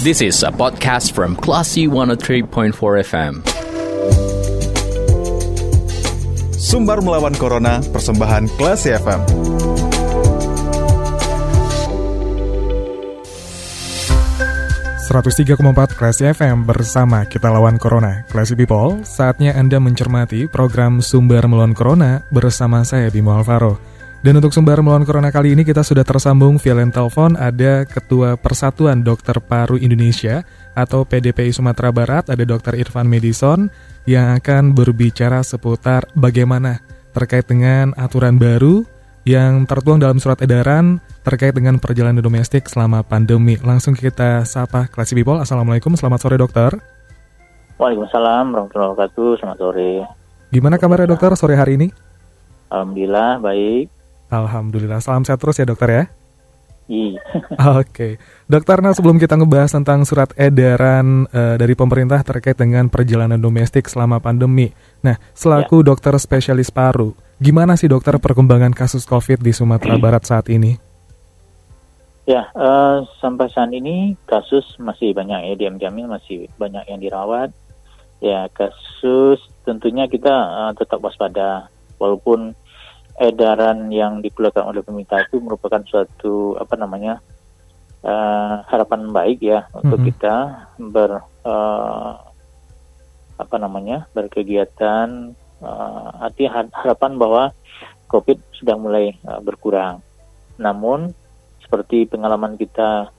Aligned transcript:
This 0.00 0.24
is 0.24 0.40
a 0.40 0.48
podcast 0.48 1.12
from 1.12 1.36
Classy 1.36 1.84
103.4 1.84 2.72
FM. 3.04 3.44
Sumbar 6.56 7.04
melawan 7.04 7.36
Corona, 7.36 7.84
persembahan 7.84 8.48
Classy 8.56 8.96
FM. 8.96 9.20
empat 15.68 15.92
Classy 15.92 16.32
FM 16.32 16.64
bersama 16.64 17.28
kita 17.28 17.52
lawan 17.52 17.76
Corona. 17.76 18.24
Classy 18.32 18.56
People, 18.56 19.04
saatnya 19.04 19.52
Anda 19.52 19.76
mencermati 19.84 20.48
program 20.48 21.04
Sumber 21.04 21.44
Melawan 21.44 21.76
Corona 21.76 22.24
bersama 22.32 22.88
saya 22.88 23.12
Bimo 23.12 23.36
Alvaro. 23.36 23.89
Dan 24.20 24.36
untuk 24.36 24.52
sumber 24.52 24.76
melawan 24.84 25.08
corona 25.08 25.32
kali 25.32 25.56
ini 25.56 25.64
kita 25.64 25.80
sudah 25.80 26.04
tersambung 26.04 26.60
via 26.60 26.76
line 26.76 26.92
telepon 26.92 27.40
ada 27.40 27.88
Ketua 27.88 28.36
Persatuan 28.36 29.00
Dokter 29.00 29.40
Paru 29.40 29.80
Indonesia 29.80 30.44
atau 30.76 31.08
PDPI 31.08 31.56
Sumatera 31.56 31.88
Barat 31.88 32.28
ada 32.28 32.44
Dr. 32.44 32.76
Irfan 32.76 33.08
Medison 33.08 33.72
yang 34.04 34.36
akan 34.36 34.76
berbicara 34.76 35.40
seputar 35.40 36.04
bagaimana 36.12 36.84
terkait 37.16 37.48
dengan 37.48 37.96
aturan 37.96 38.36
baru 38.36 38.84
yang 39.24 39.64
tertuang 39.64 39.96
dalam 39.96 40.20
surat 40.20 40.36
edaran 40.44 41.00
terkait 41.24 41.56
dengan 41.56 41.80
perjalanan 41.80 42.20
domestik 42.20 42.68
selama 42.68 43.00
pandemi. 43.00 43.56
Langsung 43.56 43.96
kita 43.96 44.44
sapa 44.44 44.84
Classy 44.92 45.16
People. 45.16 45.40
Assalamualaikum, 45.40 45.96
selamat 45.96 46.20
sore 46.20 46.36
dokter. 46.36 46.76
Waalaikumsalam 47.80 48.52
warahmatullahi 48.52 48.90
wabarakatuh, 48.92 49.28
selamat 49.40 49.56
sore. 49.64 49.90
Gimana 50.52 50.76
kabarnya 50.76 51.08
dokter 51.08 51.32
sore 51.40 51.56
hari 51.56 51.80
ini? 51.80 51.88
Alhamdulillah 52.68 53.40
baik. 53.40 53.99
Alhamdulillah, 54.30 55.02
salam 55.02 55.26
sehat 55.26 55.42
terus 55.42 55.58
ya 55.58 55.66
dokter 55.66 55.90
ya. 55.90 56.04
Iya. 56.90 57.22
Oke, 57.78 57.86
okay. 57.86 58.12
dokter. 58.50 58.82
Nah 58.82 58.90
sebelum 58.90 59.18
kita 59.18 59.38
ngebahas 59.38 59.74
tentang 59.78 60.02
surat 60.02 60.34
edaran 60.34 61.26
uh, 61.30 61.54
dari 61.54 61.78
pemerintah 61.78 62.18
terkait 62.26 62.58
dengan 62.58 62.90
perjalanan 62.90 63.38
domestik 63.38 63.86
selama 63.86 64.18
pandemi, 64.18 64.74
nah 64.98 65.14
selaku 65.34 65.86
ya. 65.86 65.94
dokter 65.94 66.14
spesialis 66.18 66.74
paru, 66.74 67.14
gimana 67.38 67.78
sih 67.78 67.86
dokter 67.86 68.18
perkembangan 68.18 68.74
kasus 68.74 69.06
COVID 69.06 69.38
di 69.38 69.54
Sumatera 69.54 69.98
Barat 70.02 70.26
saat 70.26 70.50
ini? 70.50 70.74
Ya, 72.26 72.50
uh, 72.58 73.06
sampai 73.22 73.50
saat 73.50 73.70
ini 73.70 74.18
kasus 74.26 74.62
masih 74.82 75.14
banyak 75.14 75.50
ya 75.50 75.54
diam-diamnya 75.54 76.18
masih 76.18 76.50
banyak 76.58 76.90
yang 76.90 76.98
dirawat. 76.98 77.54
Ya, 78.18 78.50
kasus 78.50 79.38
tentunya 79.62 80.10
kita 80.10 80.30
uh, 80.30 80.72
tetap 80.74 80.98
waspada 81.02 81.70
walaupun 82.02 82.58
edaran 83.20 83.92
yang 83.92 84.24
dikeluarkan 84.24 84.64
oleh 84.64 84.80
pemerintah 84.80 85.20
itu 85.28 85.44
merupakan 85.44 85.84
suatu 85.84 86.56
apa 86.56 86.72
namanya 86.80 87.20
uh, 88.00 88.64
harapan 88.64 89.12
baik 89.12 89.44
ya 89.44 89.68
mm-hmm. 89.68 89.80
untuk 89.84 90.00
kita 90.08 90.36
ber 90.80 91.20
uh, 91.44 92.12
apa 93.36 93.56
namanya 93.60 94.08
berkegiatan 94.16 95.36
uh, 95.60 96.24
arti 96.24 96.48
harapan 96.48 97.20
bahwa 97.20 97.42
COVID 98.08 98.40
sudah 98.56 98.76
mulai 98.80 99.12
uh, 99.28 99.38
berkurang. 99.44 100.00
Namun 100.56 101.12
seperti 101.60 102.08
pengalaman 102.08 102.56
kita 102.56 103.12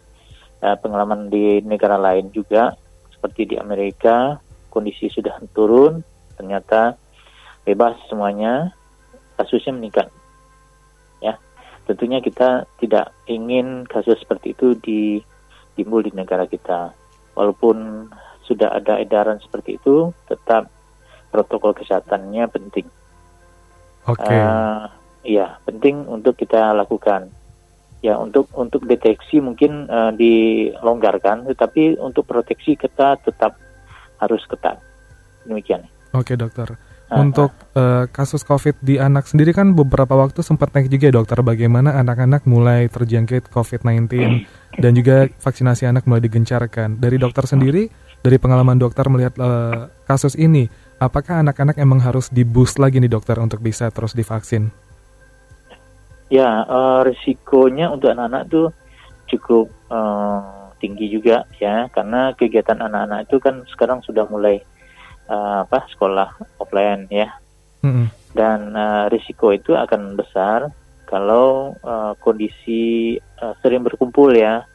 uh, 0.65 0.77
pengalaman 0.81 1.29
di 1.29 1.61
negara 1.61 2.01
lain 2.01 2.33
juga 2.33 2.73
seperti 3.13 3.53
di 3.53 3.55
Amerika 3.61 4.41
kondisi 4.73 5.13
sudah 5.13 5.37
turun 5.53 6.01
ternyata 6.33 6.97
bebas 7.61 8.01
semuanya 8.09 8.73
kasusnya 9.41 9.73
meningkat. 9.73 10.07
Ya, 11.17 11.41
tentunya 11.89 12.21
kita 12.21 12.69
tidak 12.77 13.09
ingin 13.25 13.89
kasus 13.89 14.21
seperti 14.21 14.53
itu 14.53 14.77
di 14.77 15.01
timbul 15.73 16.05
di 16.05 16.13
negara 16.13 16.45
kita. 16.45 16.93
Walaupun 17.33 18.05
sudah 18.45 18.77
ada 18.77 19.01
edaran 19.01 19.41
seperti 19.41 19.81
itu, 19.81 20.13
tetap 20.29 20.69
protokol 21.33 21.73
kesehatannya 21.73 22.45
penting. 22.51 22.85
Oke. 24.05 24.21
Okay. 24.21 24.37
Uh, 24.37 24.85
ya, 25.25 25.57
penting 25.65 26.05
untuk 26.05 26.37
kita 26.37 26.75
lakukan. 26.75 27.31
Ya, 28.01 28.17
untuk 28.17 28.49
untuk 28.57 28.89
deteksi 28.89 29.37
mungkin 29.37 29.85
uh, 29.85 30.09
dilonggarkan, 30.09 31.45
tetapi 31.53 32.01
untuk 32.01 32.25
proteksi 32.25 32.73
kita 32.73 33.21
tetap 33.21 33.61
harus 34.17 34.41
ketat. 34.49 34.81
Demikian. 35.45 35.85
Oke, 36.11 36.33
okay, 36.33 36.35
dokter. 36.35 36.90
Untuk 37.11 37.51
uh, 37.75 38.07
kasus 38.07 38.47
COVID 38.47 38.79
di 38.79 38.95
anak 38.95 39.27
sendiri 39.27 39.51
kan 39.51 39.75
beberapa 39.75 40.15
waktu 40.15 40.39
sempat 40.39 40.71
naik 40.71 40.87
juga 40.87 41.11
ya 41.11 41.13
dokter 41.19 41.43
bagaimana 41.43 41.99
anak-anak 41.99 42.47
mulai 42.47 42.87
terjangkit 42.87 43.51
COVID-19 43.51 44.07
dan 44.79 44.91
juga 44.95 45.27
vaksinasi 45.27 45.91
anak 45.91 46.07
mulai 46.07 46.23
digencarkan. 46.23 47.03
Dari 47.03 47.19
dokter 47.19 47.43
sendiri, 47.43 47.91
dari 48.23 48.39
pengalaman 48.39 48.79
dokter 48.79 49.03
melihat 49.11 49.35
uh, 49.43 49.91
kasus 50.07 50.39
ini, 50.39 50.71
apakah 51.03 51.43
anak-anak 51.43 51.75
emang 51.83 51.99
harus 51.99 52.31
di 52.31 52.47
boost 52.47 52.79
lagi 52.79 53.03
nih 53.03 53.11
dokter 53.11 53.35
untuk 53.43 53.59
bisa 53.59 53.91
terus 53.91 54.15
divaksin? 54.15 54.71
Ya, 56.31 56.63
uh, 56.63 57.03
risikonya 57.03 57.91
untuk 57.91 58.15
anak-anak 58.15 58.47
tuh 58.47 58.71
cukup 59.27 59.67
uh, 59.91 60.71
tinggi 60.79 61.11
juga 61.11 61.43
ya, 61.59 61.91
karena 61.91 62.31
kegiatan 62.39 62.79
anak-anak 62.79 63.27
itu 63.27 63.35
kan 63.43 63.67
sekarang 63.67 63.99
sudah 63.99 64.23
mulai 64.31 64.63
uh, 65.31 65.63
apa 65.63 65.87
sekolah 65.95 66.59
offline 66.59 67.07
ya. 67.07 67.31
Mm-hmm. 67.81 68.37
dan 68.37 68.77
uh, 68.77 69.09
risiko 69.09 69.49
itu 69.49 69.73
akan 69.73 70.13
besar 70.13 70.69
kalau 71.09 71.73
uh, 71.81 72.13
kondisi 72.21 73.17
uh, 73.41 73.57
sering 73.63 73.81
berkumpul 73.81 74.29
ya. 74.35 74.67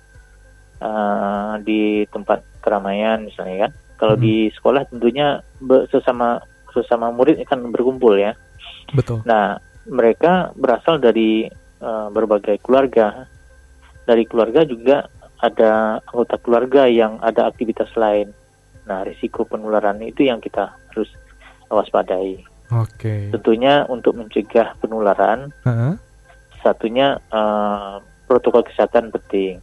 Uh, 0.76 1.56
di 1.64 2.04
tempat 2.12 2.44
keramaian 2.60 3.24
misalnya 3.24 3.68
kan. 3.68 3.72
Kalau 3.96 4.14
mm-hmm. 4.18 4.28
di 4.28 4.36
sekolah 4.52 4.82
tentunya 4.92 5.40
sesama 5.88 6.42
sesama 6.74 7.08
murid 7.14 7.40
akan 7.46 7.72
berkumpul 7.72 8.18
ya. 8.18 8.36
Betul. 8.92 9.24
Nah 9.24 9.56
mereka 9.88 10.52
berasal 10.58 11.00
dari 11.00 11.48
uh, 11.80 12.12
berbagai 12.12 12.60
keluarga. 12.60 13.24
Dari 14.04 14.28
keluarga 14.28 14.68
juga 14.68 15.08
ada 15.40 16.02
anggota 16.12 16.36
keluarga 16.42 16.82
yang 16.90 17.22
ada 17.24 17.48
aktivitas 17.48 17.88
lain 17.96 18.34
Nah, 18.86 19.02
risiko 19.02 19.42
penularan 19.42 19.98
itu 20.02 20.26
yang 20.26 20.38
kita 20.38 20.70
harus 20.90 21.10
waspadai. 21.70 22.42
Oke. 22.74 22.98
Okay. 22.98 23.20
Tentunya 23.34 23.86
untuk 23.86 24.18
mencegah 24.18 24.74
penularan, 24.78 25.54
uh-huh. 25.66 25.94
satunya 26.62 27.18
uh, 27.30 28.02
protokol 28.26 28.66
kesehatan 28.66 29.14
penting. 29.14 29.62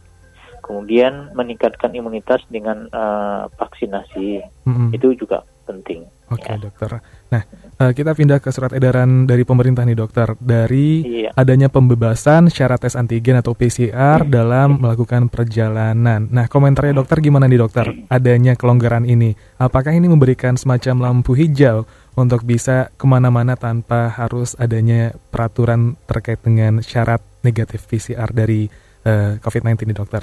Kemudian 0.64 1.28
meningkatkan 1.36 1.92
imunitas 1.92 2.40
dengan 2.48 2.88
uh, 2.88 3.52
vaksinasi, 3.60 4.40
mm-hmm. 4.64 4.96
itu 4.96 5.12
juga 5.12 5.44
penting. 5.64 6.06
Oke, 6.32 6.40
okay, 6.40 6.56
ya. 6.56 6.60
dokter. 6.60 6.90
Nah, 7.28 7.42
uh, 7.84 7.92
kita 7.92 8.16
pindah 8.16 8.40
ke 8.40 8.48
surat 8.48 8.72
edaran 8.72 9.28
dari 9.28 9.44
pemerintah 9.44 9.84
nih, 9.84 9.92
dokter. 9.92 10.32
Dari 10.40 11.04
iya. 11.04 11.30
adanya 11.36 11.68
pembebasan 11.68 12.48
syarat 12.48 12.80
tes 12.80 12.96
antigen 12.96 13.36
atau 13.36 13.52
PCR 13.52 14.24
dalam 14.24 14.80
melakukan 14.80 15.28
perjalanan. 15.28 16.24
Nah, 16.32 16.48
komentarnya 16.48 16.96
dokter 16.96 17.20
gimana 17.20 17.44
nih, 17.44 17.60
dokter? 17.60 17.92
Adanya 18.08 18.56
kelonggaran 18.56 19.04
ini, 19.04 19.36
apakah 19.60 19.92
ini 19.92 20.08
memberikan 20.08 20.56
semacam 20.56 21.12
lampu 21.12 21.36
hijau 21.36 21.84
untuk 22.16 22.46
bisa 22.48 22.88
ke 22.96 23.04
mana-mana 23.04 23.58
tanpa 23.58 24.08
harus 24.08 24.56
adanya 24.56 25.12
peraturan 25.28 26.00
terkait 26.08 26.40
dengan 26.40 26.80
syarat 26.80 27.20
negatif 27.44 27.84
PCR 27.84 28.32
dari 28.32 28.64
uh, 29.04 29.36
COVID-19 29.44 29.92
nih, 29.92 29.96
dokter? 29.96 30.22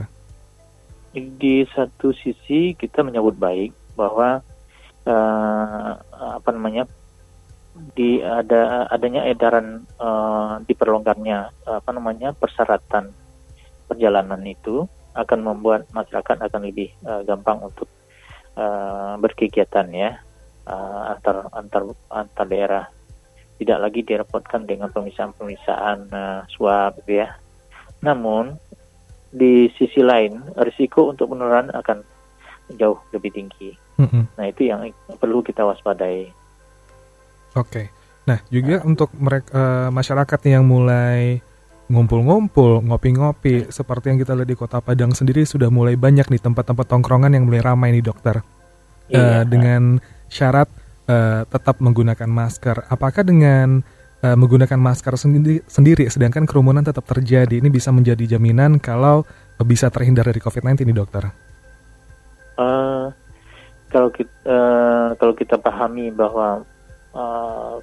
Di 1.14 1.62
satu 1.70 2.10
sisi 2.16 2.74
kita 2.74 3.04
menyambut 3.04 3.38
baik 3.38 3.72
bahwa 4.00 4.42
uh, 5.08 5.92
apa 6.42 6.50
namanya 6.54 6.86
di 7.96 8.20
ada 8.20 8.86
adanya 8.92 9.24
edaran 9.26 9.88
uh, 9.96 10.60
diperlonggarnya 10.68 11.56
apa 11.66 11.90
namanya 11.96 12.36
persyaratan 12.36 13.16
perjalanan 13.88 14.44
itu 14.44 14.86
akan 15.16 15.40
membuat 15.44 15.88
masyarakat 15.92 16.48
akan 16.48 16.62
lebih 16.64 16.92
uh, 17.04 17.24
gampang 17.24 17.60
untuk 17.64 17.88
uh, 18.56 19.16
berkegiatan 19.20 19.88
ya 19.92 20.20
uh, 20.68 21.12
antar 21.16 21.48
antar 21.52 21.82
antar 22.12 22.46
daerah 22.48 22.84
tidak 23.62 23.78
lagi 23.78 24.02
direpotkan 24.02 24.66
dengan 24.66 24.90
pemeriksaan-pemeriksaan 24.90 26.10
uh, 26.10 26.42
swab 26.50 26.98
gitu 27.06 27.22
ya. 27.22 27.38
Namun 28.02 28.58
di 29.30 29.70
sisi 29.78 30.02
lain 30.02 30.42
risiko 30.66 31.14
untuk 31.14 31.30
penularan 31.30 31.70
akan 31.70 32.02
jauh 32.74 32.98
lebih 33.14 33.30
tinggi. 33.30 33.78
Mm-hmm. 34.02 34.24
Nah 34.34 34.46
itu 34.50 34.62
yang 34.66 34.82
perlu 35.22 35.46
kita 35.46 35.62
waspadai. 35.62 36.34
Oke. 37.54 37.70
Okay. 37.70 37.86
Nah 38.26 38.40
juga 38.50 38.82
nah. 38.82 38.88
untuk 38.90 39.10
mereka 39.18 39.50
uh, 39.54 39.90
masyarakat 39.94 40.40
yang 40.50 40.64
mulai 40.66 41.42
ngumpul-ngumpul, 41.92 42.88
ngopi-ngopi, 42.88 43.68
seperti 43.68 44.16
yang 44.16 44.18
kita 44.24 44.32
lihat 44.32 44.48
di 44.48 44.56
Kota 44.56 44.80
Padang 44.80 45.12
sendiri 45.12 45.44
sudah 45.44 45.68
mulai 45.68 46.00
banyak 46.00 46.32
nih 46.32 46.40
tempat-tempat 46.40 46.88
tongkrongan 46.88 47.36
yang 47.36 47.44
mulai 47.46 47.60
ramai 47.60 47.92
nih 47.92 48.06
dokter. 48.06 48.40
Iya. 49.12 49.20
Uh, 49.20 49.44
dengan 49.44 50.00
syarat 50.32 50.72
uh, 51.12 51.44
tetap 51.46 51.84
menggunakan 51.84 52.32
masker. 52.32 52.88
Apakah 52.88 53.28
dengan 53.28 53.84
uh, 54.24 54.38
menggunakan 54.40 54.80
masker 54.80 55.20
sendiri, 55.20 55.60
sendiri, 55.68 56.08
sedangkan 56.08 56.48
kerumunan 56.48 56.82
tetap 56.82 57.04
terjadi, 57.04 57.60
ini 57.60 57.68
bisa 57.68 57.92
menjadi 57.92 58.40
jaminan 58.40 58.80
kalau 58.80 59.28
bisa 59.62 59.92
terhindar 59.92 60.26
dari 60.26 60.40
COVID-19 60.40 60.88
nih 60.88 60.96
dokter? 60.96 61.28
Kalau 63.92 64.10
kita 64.10 64.32
uh, 64.48 65.14
kalau 65.20 65.36
kita 65.36 65.60
pahami 65.60 66.10
bahwa 66.10 66.64
uh, 67.12 67.78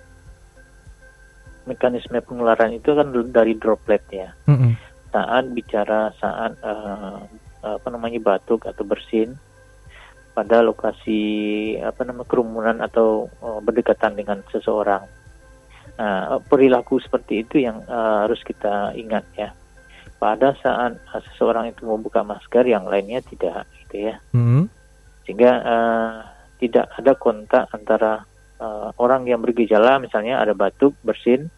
mekanisme 1.69 2.16
penularan 2.25 2.72
itu 2.72 2.96
kan 2.96 3.12
dari 3.28 3.52
droplet 3.60 4.02
ya. 4.08 4.32
Mm-mm. 4.49 4.72
Saat 5.12 5.52
bicara 5.52 6.10
saat 6.16 6.56
uh, 6.64 7.20
apa 7.60 7.88
namanya 7.93 8.16
batuk 8.19 8.64
atau 8.64 8.88
bersin 8.88 9.37
pada 10.32 10.62
lokasi 10.64 11.75
apa 11.82 12.06
namanya 12.06 12.31
kerumunan 12.31 12.76
atau 12.81 13.28
uh, 13.44 13.60
berdekatan 13.60 14.16
dengan 14.16 14.40
seseorang. 14.49 15.05
Nah, 15.99 16.38
perilaku 16.46 17.02
seperti 17.02 17.43
itu 17.43 17.58
yang 17.58 17.82
uh, 17.90 18.22
harus 18.22 18.38
kita 18.46 18.94
ingat 18.94 19.26
ya. 19.34 19.50
Pada 20.22 20.55
saat 20.62 20.94
uh, 20.94 21.22
seseorang 21.26 21.75
itu 21.75 21.82
membuka 21.82 22.22
masker, 22.22 22.62
yang 22.70 22.87
lainnya 22.87 23.19
tidak, 23.26 23.66
gitu 23.82 24.14
ya. 24.14 24.22
Mm. 24.31 24.70
Sehingga 25.29 25.53
uh, 25.61 26.25
tidak 26.57 26.89
ada 26.97 27.13
kontak 27.13 27.69
antara 27.77 28.25
uh, 28.57 28.97
orang 28.97 29.29
yang 29.29 29.45
bergejala, 29.45 30.01
misalnya 30.01 30.41
ada 30.41 30.57
batuk, 30.57 30.97
bersin, 31.05 31.53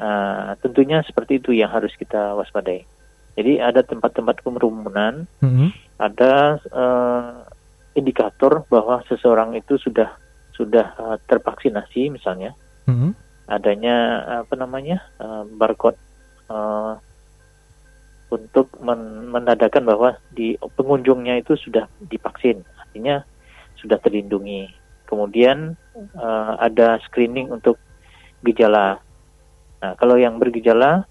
uh, 0.00 0.56
tentunya 0.64 1.04
seperti 1.04 1.36
itu 1.36 1.52
yang 1.52 1.68
harus 1.68 1.92
kita 2.00 2.32
waspadai. 2.32 2.88
Jadi 3.36 3.60
ada 3.60 3.84
tempat-tempat 3.84 4.40
kerumunan, 4.40 5.28
Mm-mm. 5.44 5.68
ada 6.00 6.56
uh, 6.72 7.44
indikator 7.92 8.64
bahwa 8.72 9.04
seseorang 9.04 9.52
itu 9.52 9.76
sudah 9.76 10.16
sudah 10.56 10.96
uh, 10.96 11.16
tervaksinasi, 11.28 12.08
misalnya 12.08 12.56
Mm-mm. 12.88 13.12
adanya 13.52 14.24
apa 14.48 14.56
namanya 14.56 15.04
uh, 15.20 15.44
barcode 15.44 16.00
uh, 16.48 16.96
untuk 18.32 18.72
men- 18.80 19.28
menandakan 19.28 19.84
bahwa 19.84 20.16
di 20.32 20.56
pengunjungnya 20.56 21.44
itu 21.44 21.52
sudah 21.60 21.84
divaksin, 22.08 22.64
artinya 22.80 23.20
sudah 23.76 24.00
terlindungi. 24.00 24.72
Kemudian 25.04 25.76
uh, 26.16 26.56
ada 26.56 26.96
screening 27.04 27.52
untuk 27.52 27.76
gejala. 28.40 28.96
Nah, 29.84 29.92
kalau 30.00 30.16
yang 30.16 30.40
bergejala 30.40 31.04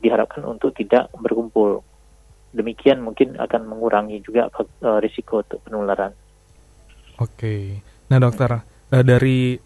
diharapkan 0.00 0.42
untuk 0.48 0.72
tidak 0.72 1.12
berkumpul. 1.14 1.84
Demikian 2.52 3.00
mungkin 3.00 3.36
akan 3.36 3.64
mengurangi 3.68 4.20
juga 4.24 4.48
uh, 4.48 4.98
risiko 5.00 5.44
untuk 5.44 5.60
penularan. 5.68 6.12
Oke. 7.20 7.80
Nah, 8.10 8.18
dokter, 8.20 8.60
eh, 8.92 9.04
dari 9.04 9.56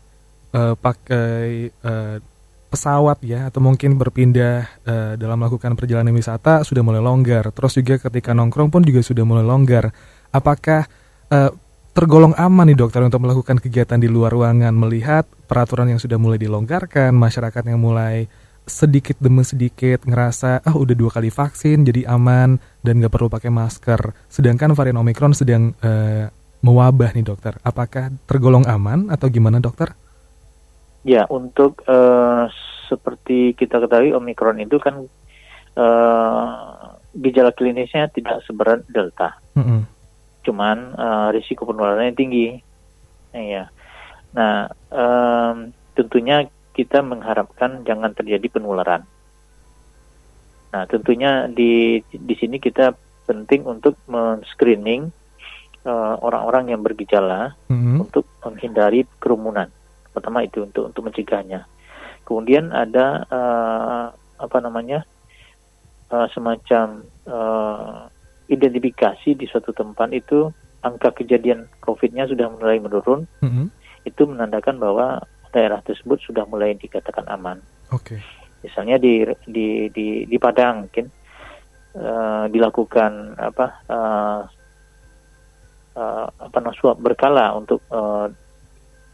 eh, 0.54 0.74
pakai 0.78 1.66
eh, 1.66 2.16
pesawat 2.76 3.24
ya 3.24 3.48
atau 3.48 3.64
mungkin 3.64 3.96
berpindah 3.96 4.84
eh, 4.84 5.12
dalam 5.16 5.40
melakukan 5.40 5.72
perjalanan 5.72 6.12
wisata 6.12 6.60
sudah 6.60 6.84
mulai 6.84 7.00
longgar. 7.00 7.48
Terus 7.56 7.80
juga 7.80 7.96
ketika 7.96 8.36
nongkrong 8.36 8.68
pun 8.68 8.84
juga 8.84 9.00
sudah 9.00 9.24
mulai 9.24 9.48
longgar. 9.48 9.88
Apakah 10.28 10.84
eh, 11.32 11.50
tergolong 11.96 12.36
aman 12.36 12.68
nih 12.68 12.76
dokter 12.76 13.00
untuk 13.00 13.24
melakukan 13.24 13.56
kegiatan 13.56 13.96
di 13.96 14.12
luar 14.12 14.28
ruangan 14.28 14.76
melihat 14.76 15.24
peraturan 15.48 15.88
yang 15.88 15.96
sudah 15.96 16.20
mulai 16.20 16.36
dilonggarkan, 16.36 17.16
masyarakat 17.16 17.64
yang 17.64 17.80
mulai 17.80 18.28
sedikit 18.68 19.16
demi 19.16 19.46
sedikit 19.46 20.04
ngerasa 20.04 20.60
ah 20.66 20.74
udah 20.74 20.92
dua 20.92 21.08
kali 21.14 21.30
vaksin 21.30 21.86
jadi 21.86 22.10
aman 22.10 22.58
dan 22.84 23.00
nggak 23.00 23.08
perlu 23.08 23.32
pakai 23.32 23.48
masker. 23.48 24.12
Sedangkan 24.28 24.76
varian 24.76 25.00
Omicron 25.00 25.32
sedang 25.32 25.72
eh, 25.80 26.28
mewabah 26.60 27.16
nih 27.16 27.24
dokter. 27.24 27.56
Apakah 27.64 28.12
tergolong 28.28 28.68
aman 28.68 29.08
atau 29.08 29.32
gimana 29.32 29.56
dokter? 29.64 29.96
Ya, 31.06 31.22
untuk 31.30 31.86
uh, 31.86 32.50
seperti 32.86 33.52
kita 33.54 33.82
ketahui 33.82 34.14
Omikron 34.14 34.62
itu 34.62 34.78
kan 34.78 35.04
uh, 35.76 36.96
gejala 37.16 37.52
klinisnya 37.52 38.08
tidak 38.12 38.42
seberat 38.44 38.84
Delta. 38.88 39.36
Mm-mm. 39.56 39.84
Cuman 40.46 40.94
uh, 40.94 41.28
risiko 41.34 41.66
penularannya 41.66 42.14
tinggi. 42.14 42.56
Iya. 43.34 43.68
Nah, 44.36 44.70
um, 44.92 45.72
tentunya 45.96 46.46
kita 46.76 47.00
mengharapkan 47.00 47.82
jangan 47.88 48.12
terjadi 48.12 48.46
penularan. 48.52 49.08
Nah, 50.72 50.84
tentunya 50.84 51.48
di 51.48 52.04
di 52.04 52.34
sini 52.36 52.60
kita 52.60 52.92
penting 53.26 53.64
untuk 53.64 53.96
men-screening 54.06 55.08
uh, 55.88 56.14
orang-orang 56.20 56.70
yang 56.70 56.84
bergejala 56.84 57.56
Mm-mm. 57.72 58.06
untuk 58.06 58.28
menghindari 58.44 59.08
kerumunan. 59.18 59.72
Pertama 60.12 60.44
itu 60.44 60.62
untuk 60.62 60.92
untuk 60.92 61.10
mencegahnya. 61.10 61.64
Kemudian 62.26 62.74
ada 62.74 63.22
eh, 63.30 64.06
apa 64.42 64.58
namanya 64.58 65.06
eh, 66.10 66.26
semacam 66.34 67.06
eh, 67.24 68.00
identifikasi 68.50 69.38
di 69.38 69.46
suatu 69.46 69.70
tempat 69.70 70.10
itu 70.10 70.50
angka 70.82 71.14
kejadian 71.22 71.70
COVID-nya 71.82 72.26
sudah 72.26 72.50
mulai 72.50 72.82
menurun. 72.82 73.30
Mm-mm. 73.42 73.70
Itu 74.02 74.26
menandakan 74.26 74.78
bahwa 74.82 75.22
daerah 75.54 75.82
tersebut 75.86 76.18
sudah 76.26 76.46
mulai 76.46 76.74
dikatakan 76.74 77.26
aman. 77.30 77.62
Oke. 77.94 78.18
Misalnya 78.66 78.98
di 78.98 79.22
di 79.46 79.86
di, 79.94 80.06
di 80.26 80.36
Padang 80.42 80.86
mungkin 80.86 81.06
eh, 81.94 82.44
dilakukan 82.50 83.38
apa 83.38 83.66
eh, 83.86 84.40
eh, 85.94 86.26
apa 86.26 86.58
swab 86.74 86.98
berkala 86.98 87.54
untuk 87.54 87.82
eh, 87.86 88.26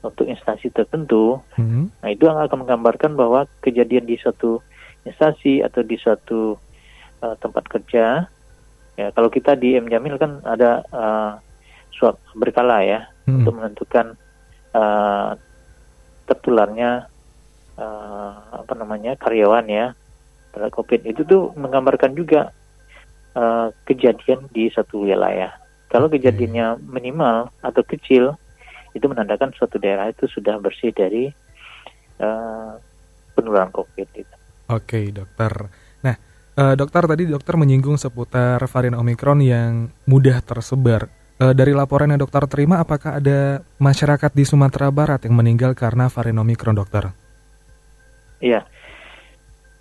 untuk 0.02 0.26
instansi 0.26 0.69
tertentu 0.75 1.38
Mm-mm. 1.54 1.88
Nah, 2.02 2.08
itu 2.10 2.26
yang 2.26 2.38
akan 2.43 2.66
menggambarkan 2.66 3.14
bahwa 3.14 3.46
kejadian 3.62 4.04
di 4.04 4.19
suatu 4.19 4.58
instansi 5.06 5.62
atau 5.62 5.82
di 5.87 5.96
suatu 5.99 6.58
uh, 7.22 7.34
tempat 7.38 7.64
kerja, 7.70 8.26
ya 8.99 9.06
kalau 9.14 9.31
kita 9.31 9.54
di 9.54 9.78
M 9.78 9.87
Jamil 9.87 10.19
kan 10.19 10.43
ada 10.43 10.82
uh, 10.90 11.32
swab 11.94 12.19
berkala 12.34 12.82
ya 12.82 13.06
Mm-mm. 13.26 13.43
untuk 13.43 13.52
menentukan 13.62 14.06
uh, 14.75 15.38
tertularnya 16.26 17.06
uh, 17.78 18.62
apa 18.62 18.72
namanya 18.75 19.14
karyawan 19.19 19.66
ya 19.70 19.94
terhadap 20.52 20.75
COVID 20.76 21.06
itu 21.08 21.22
tuh 21.25 21.55
menggambarkan 21.56 22.12
juga 22.12 22.52
uh, 23.38 23.72
kejadian 23.87 24.50
di 24.52 24.69
satu 24.69 25.06
wilayah. 25.06 25.55
Kalau 25.88 26.08
kejadiannya 26.08 26.81
minimal 26.88 27.52
atau 27.60 27.82
kecil, 27.84 28.32
itu 28.92 29.04
menandakan 29.08 29.52
suatu 29.56 29.80
daerah 29.80 30.12
itu 30.12 30.28
sudah 30.28 30.60
bersih 30.60 30.92
dari 30.92 31.32
uh, 32.20 32.76
penularan 33.34 33.72
COVID. 33.72 34.08
Itu. 34.12 34.36
Oke, 34.72 35.12
dokter. 35.12 35.52
Nah, 36.04 36.16
eh, 36.56 36.74
dokter 36.76 37.04
tadi 37.04 37.28
dokter 37.28 37.54
menyinggung 37.60 38.00
seputar 38.00 38.60
varian 38.68 38.96
Omicron 38.96 39.40
yang 39.44 39.88
mudah 40.08 40.40
tersebar. 40.40 41.08
Eh, 41.40 41.52
dari 41.56 41.72
laporan 41.74 42.12
yang 42.12 42.20
dokter 42.22 42.44
terima, 42.46 42.78
apakah 42.81 43.19
ada 43.19 43.64
masyarakat 43.81 44.31
di 44.32 44.44
Sumatera 44.46 44.93
Barat 44.93 45.26
yang 45.26 45.34
meninggal 45.36 45.74
karena 45.74 46.06
varian 46.06 46.40
Omicron, 46.40 46.76
dokter? 46.76 47.10
Iya. 48.38 48.64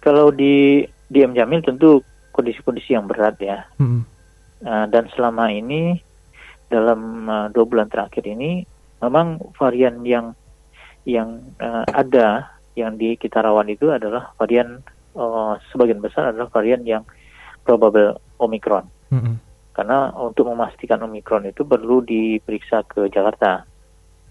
Kalau 0.01 0.33
di 0.33 0.81
di 1.11 1.19
M 1.21 1.35
Jamil 1.37 1.61
tentu 1.61 2.01
kondisi-kondisi 2.33 2.95
yang 2.95 3.05
berat 3.05 3.37
ya. 3.37 3.67
Mm-mm. 3.77 4.07
Uh, 4.61 4.85
dan 4.93 5.09
selama 5.13 5.49
ini 5.49 5.97
dalam 6.69 7.27
uh, 7.27 7.47
dua 7.49 7.65
bulan 7.65 7.89
terakhir 7.89 8.23
ini 8.29 8.63
memang 9.01 9.41
varian 9.57 10.01
yang 10.05 10.37
yang 11.03 11.41
uh, 11.57 11.83
ada 11.89 12.53
yang 12.77 12.95
di 12.95 13.17
kita 13.17 13.41
rawat 13.41 13.67
itu 13.67 13.89
adalah 13.91 14.31
varian 14.37 14.79
uh, 15.17 15.57
sebagian 15.73 15.99
besar 15.99 16.31
adalah 16.31 16.47
varian 16.53 16.85
yang 16.85 17.03
probable 17.65 18.21
Omicron. 18.39 18.85
Mm-mm. 19.11 19.35
Karena 19.71 20.13
untuk 20.15 20.47
memastikan 20.51 21.01
Omicron 21.03 21.49
itu 21.49 21.65
perlu 21.65 22.03
diperiksa 22.05 22.85
ke 22.85 23.09
Jakarta. 23.09 23.65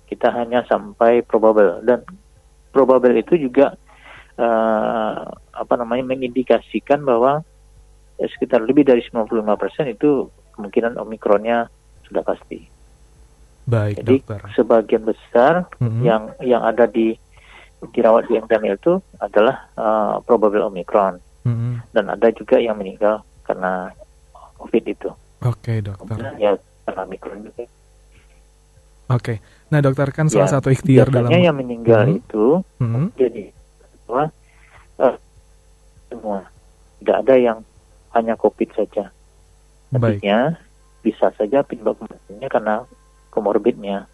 Kita 0.07 0.31
hanya 0.35 0.67
sampai 0.67 1.23
probable 1.23 1.83
dan 1.87 2.03
probable 2.75 3.15
itu 3.15 3.39
juga 3.39 3.75
uh, 4.39 5.23
apa 5.55 5.75
namanya 5.79 6.15
mengindikasikan 6.15 7.03
bahwa 7.07 7.43
sekitar 8.21 8.61
lebih 8.61 8.85
dari 8.85 9.01
95% 9.07 9.97
itu 9.97 10.29
kemungkinan 10.59 11.01
Omikronnya 11.01 11.71
sudah 12.05 12.21
pasti. 12.27 12.80
Baik, 13.71 13.95
Jadi 13.97 14.15
dokter. 14.19 14.41
sebagian 14.53 15.03
besar 15.05 15.71
Mm-mm. 15.79 16.03
yang 16.03 16.23
yang 16.43 16.61
ada 16.61 16.85
di 16.85 17.15
dirawat 17.89 18.27
di 18.27 18.37
MDML 18.37 18.77
itu 18.77 18.99
adalah 19.17 19.71
uh, 19.75 20.19
probable 20.21 20.67
Omicron 20.67 21.17
Mm-mm. 21.47 21.81
dan 21.93 22.11
ada 22.11 22.29
juga 22.31 22.59
yang 22.59 22.75
meninggal 22.75 23.23
karena 23.41 23.95
COVID 24.59 24.85
itu. 24.85 25.11
Oke, 25.41 25.79
dokter. 25.81 26.35
Ya 26.37 26.59
karena 26.85 27.01
Omicron 27.05 27.41
juga. 27.43 27.65
Oke. 29.09 29.41
Nah, 29.69 29.79
dokter 29.79 30.11
kan 30.11 30.27
salah 30.27 30.47
Ya, 30.47 30.53
satu 30.53 30.69
ikhtiar 30.69 31.09
dalam 31.09 31.31
yang 31.31 31.57
meninggal 31.57 32.07
Hmm. 32.07 32.19
itu 32.19 32.45
Mm-mm. 32.79 33.07
jadi 33.15 33.55
bahwa 34.05 34.25
eh, 34.99 35.17
semua 36.07 36.39
tidak 36.99 37.17
ada 37.23 37.35
yang 37.35 37.59
hanya 38.11 38.35
COVID 38.35 38.71
saja. 38.73 39.15
Baik. 39.91 40.19
Artinya 40.23 40.59
bisa 41.01 41.33
saja 41.33 41.63
penyebab 41.63 41.97
kematiannya 41.97 42.49
karena 42.49 42.75
komorbidnya. 43.31 44.11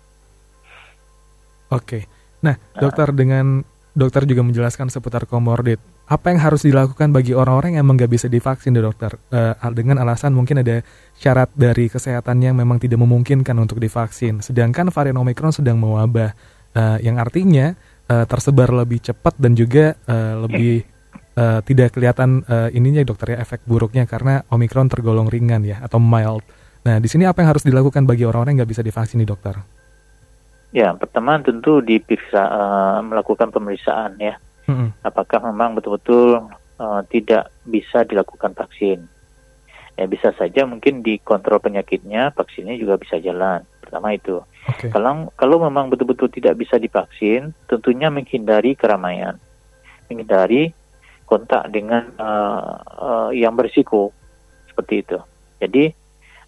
Oke. 1.73 2.07
Nah, 2.45 2.55
dokter 2.79 3.11
dengan 3.11 3.65
dokter 3.97 4.29
juga 4.29 4.45
menjelaskan 4.45 4.93
seputar 4.93 5.25
komorbid. 5.25 5.81
apa 6.07 6.31
yang 6.31 6.39
harus 6.39 6.63
dilakukan 6.63 7.11
bagi 7.11 7.35
orang-orang 7.35 7.75
yang 7.75 7.83
memang 7.83 7.99
nggak 7.99 8.13
bisa 8.15 8.27
divaksin, 8.31 8.79
dokter? 8.79 9.19
Uh, 9.27 9.59
dengan 9.75 9.99
alasan 9.99 10.31
mungkin 10.31 10.63
ada 10.63 10.87
syarat 11.19 11.51
dari 11.59 11.91
kesehatan 11.91 12.47
yang 12.47 12.55
memang 12.55 12.79
tidak 12.79 13.03
memungkinkan 13.03 13.59
untuk 13.59 13.83
divaksin. 13.83 14.39
Sedangkan 14.39 14.95
varian 14.95 15.19
Omicron 15.19 15.51
sedang 15.51 15.83
mewabah, 15.83 16.31
uh, 16.79 17.03
yang 17.03 17.19
artinya 17.19 17.75
uh, 18.07 18.23
tersebar 18.23 18.71
lebih 18.71 19.03
cepat 19.03 19.35
dan 19.35 19.59
juga 19.59 19.99
uh, 20.07 20.47
lebih 20.47 20.87
uh, 21.35 21.59
tidak 21.67 21.99
kelihatan 21.99 22.47
uh, 22.47 22.71
ininya 22.71 23.03
dokter 23.03 23.35
ya 23.35 23.43
efek 23.43 23.67
buruknya 23.67 24.07
karena 24.07 24.47
Omicron 24.47 24.87
tergolong 24.87 25.27
ringan 25.27 25.67
ya 25.67 25.83
atau 25.83 25.99
mild. 25.99 26.47
Nah 26.87 27.03
di 27.03 27.11
sini 27.11 27.27
apa 27.27 27.43
yang 27.43 27.51
harus 27.51 27.67
dilakukan 27.67 28.07
bagi 28.07 28.23
orang-orang 28.23 28.55
yang 28.55 28.59
nggak 28.63 28.73
bisa 28.79 28.87
divaksin 28.87 29.19
nih 29.19 29.27
dokter? 29.27 29.59
Ya 30.71 30.95
pertama 30.95 31.43
tentu 31.43 31.83
diperiksa 31.83 32.43
uh, 32.47 32.99
melakukan 33.03 33.51
pemeriksaan 33.51 34.15
ya 34.23 34.39
hmm. 34.71 35.03
apakah 35.03 35.43
memang 35.51 35.75
betul-betul 35.75 36.47
uh, 36.79 37.03
tidak 37.11 37.51
bisa 37.67 38.07
dilakukan 38.07 38.55
vaksin. 38.55 39.07
Ya 39.97 40.05
bisa 40.05 40.29
saja 40.37 40.69
mungkin 40.69 41.01
dikontrol 41.01 41.57
penyakitnya, 41.57 42.29
vaksinnya 42.37 42.77
juga 42.77 43.01
bisa 43.01 43.17
jalan. 43.17 43.65
Pertama 43.81 44.13
itu. 44.13 44.45
Okay. 44.77 44.93
Kalau 44.93 45.33
kalau 45.35 45.57
memang 45.65 45.89
betul-betul 45.89 46.29
tidak 46.29 46.61
bisa 46.61 46.77
divaksin, 46.77 47.57
tentunya 47.65 48.13
menghindari 48.13 48.77
keramaian, 48.77 49.41
menghindari 50.07 50.77
kontak 51.25 51.67
dengan 51.73 52.13
uh, 52.21 52.77
uh, 52.79 53.31
yang 53.33 53.57
berisiko 53.57 54.13
seperti 54.69 55.01
itu. 55.01 55.19
Jadi 55.65 55.85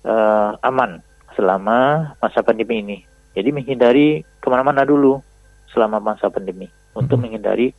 uh, 0.05 0.55
aman 0.63 1.01
selama 1.39 2.13
masa 2.19 2.43
pandemi 2.43 2.83
ini. 2.83 2.99
Jadi 3.35 3.55
menghindari 3.55 4.27
ke 4.43 4.47
mana-mana 4.51 4.83
dulu 4.83 5.23
selama 5.71 6.03
masa 6.03 6.27
pandemi 6.27 6.67
untuk 6.99 7.19
hmm. 7.19 7.25
menghindari 7.31 7.71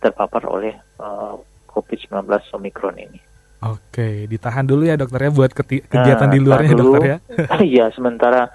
terpapar 0.00 0.44
oleh 0.48 0.76
uh, 1.00 1.40
COVID-19 1.72 2.28
Omicron 2.56 2.96
ini. 3.00 3.20
Oke, 3.60 4.24
ditahan 4.24 4.64
dulu 4.64 4.88
ya 4.88 4.96
dokter 4.96 5.28
ya 5.28 5.30
buat 5.32 5.52
kegiatan 5.52 6.28
nah, 6.28 6.32
di 6.32 6.40
luarnya 6.40 6.72
dokter 6.72 7.02
ya. 7.04 7.16
Iya, 7.60 7.92
sementara 7.92 8.48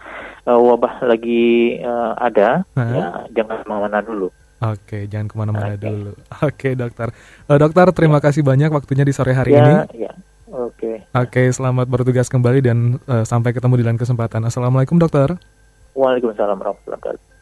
uh, 0.50 0.58
wabah 0.58 1.06
lagi 1.06 1.78
uh, 1.78 2.18
ada, 2.18 2.66
-huh. 2.74 2.90
ya 2.90 3.06
jangan 3.38 3.62
ke 3.62 3.66
mana-mana 3.70 4.02
dulu. 4.02 4.34
Oke, 4.66 5.06
jangan 5.06 5.28
ke 5.30 5.36
mana-mana 5.38 5.78
okay. 5.78 5.86
dulu. 5.86 6.12
Oke 6.42 6.70
dokter, 6.74 7.14
uh, 7.46 7.58
dokter 7.62 7.86
terima 7.94 8.18
ya. 8.18 8.24
kasih 8.26 8.42
banyak 8.42 8.74
waktunya 8.74 9.06
di 9.06 9.14
sore 9.14 9.38
hari 9.38 9.54
ya, 9.54 9.62
ini. 9.62 9.74
Ya, 10.10 10.12
oke. 10.68 10.92
Oke, 11.14 11.44
selamat 11.50 11.86
bertugas 11.86 12.28
kembali 12.28 12.60
dan 12.66 12.78
uh, 13.06 13.22
sampai 13.22 13.54
ketemu 13.54 13.80
di 13.80 13.84
lain 13.86 14.00
kesempatan. 14.00 14.44
Assalamualaikum 14.46 14.98
dokter. 14.98 15.38
Waalaikumsalam 15.94 16.58
warahmatullahi 16.60 17.00
wabarakatuh. 17.00 17.36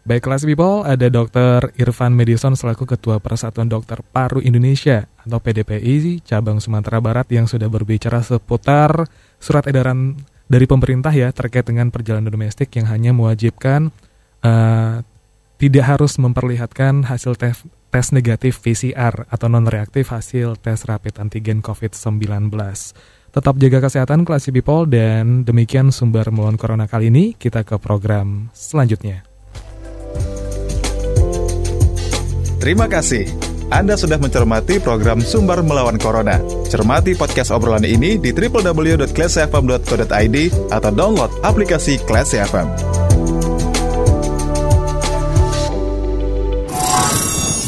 Baik 0.00 0.24
kelas 0.24 0.48
people, 0.48 0.80
ada 0.88 1.12
Dr. 1.12 1.76
Irfan 1.76 2.16
Medison 2.16 2.56
selaku 2.56 2.88
Ketua 2.88 3.20
Persatuan 3.20 3.68
Dokter 3.68 4.00
Paru 4.00 4.40
Indonesia 4.40 5.04
atau 5.20 5.36
PDPI 5.36 6.24
cabang 6.24 6.56
Sumatera 6.56 7.04
Barat 7.04 7.28
yang 7.28 7.44
sudah 7.44 7.68
berbicara 7.68 8.24
seputar 8.24 9.04
surat 9.36 9.68
edaran 9.68 10.16
dari 10.48 10.64
pemerintah 10.64 11.12
ya 11.12 11.28
terkait 11.30 11.68
dengan 11.68 11.92
perjalanan 11.92 12.32
domestik 12.32 12.72
yang 12.80 12.88
hanya 12.88 13.12
mewajibkan 13.12 13.92
uh, 14.40 15.04
tidak 15.60 15.84
harus 15.84 16.16
memperlihatkan 16.16 17.04
hasil 17.04 17.36
tes, 17.36 17.60
tes 17.90 18.14
negatif 18.14 18.62
PCR 18.62 19.26
atau 19.26 19.50
non-reaktif 19.50 20.14
hasil 20.14 20.62
tes 20.62 20.86
rapid 20.86 21.18
antigen 21.18 21.58
COVID-19. 21.60 22.54
Tetap 23.30 23.62
jaga 23.62 23.86
kesehatan 23.86 24.26
kelas 24.26 24.50
people 24.50 24.90
dan 24.90 25.46
demikian 25.46 25.94
sumber 25.94 26.26
melawan 26.34 26.58
corona 26.58 26.90
kali 26.90 27.14
ini 27.14 27.38
kita 27.38 27.62
ke 27.62 27.78
program 27.78 28.50
selanjutnya. 28.50 29.22
Terima 32.60 32.84
kasih. 32.90 33.24
Anda 33.70 33.94
sudah 33.94 34.18
mencermati 34.18 34.82
program 34.82 35.22
Sumber 35.22 35.62
Melawan 35.62 35.94
Corona. 35.96 36.42
Cermati 36.66 37.14
podcast 37.14 37.54
obrolan 37.54 37.86
ini 37.86 38.18
di 38.18 38.34
www.classfm.co.id 38.34 40.36
atau 40.74 40.90
download 40.90 41.30
aplikasi 41.46 42.02
Classy 42.02 42.42
FM. 42.42 42.89